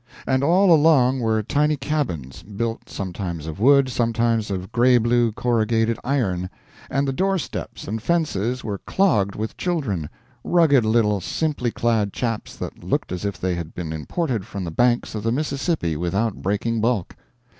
[0.25, 5.99] And all along were tiny cabins, built sometimes of wood, sometimes of gray blue corrugated
[6.03, 6.49] iron;
[6.89, 10.09] and the doorsteps and fences were clogged with children
[10.43, 14.71] rugged little simply clad chaps that looked as if they had been imported from the
[14.71, 17.15] banks of the Mississippi without breaking bulk.